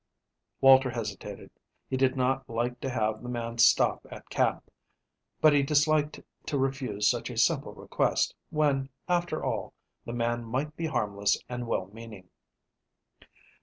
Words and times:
Walter 0.61 0.89
hesitated. 0.89 1.51
He 1.87 1.95
did 1.95 2.15
not 2.17 2.49
like 2.49 2.79
to 2.79 2.89
have 2.89 3.21
the 3.21 3.29
man 3.29 3.59
stop 3.59 4.03
at 4.09 4.31
camp, 4.31 4.71
but 5.41 5.53
he 5.53 5.61
disliked 5.61 6.19
to 6.47 6.57
refuse 6.57 7.07
such 7.07 7.29
a 7.29 7.37
simple 7.37 7.75
request, 7.75 8.33
when, 8.49 8.89
after 9.07 9.43
all, 9.45 9.75
the 10.05 10.13
man 10.13 10.43
might 10.43 10.75
be 10.75 10.87
harmless 10.87 11.37
and 11.47 11.67
well 11.67 11.85
meaning. 11.93 12.29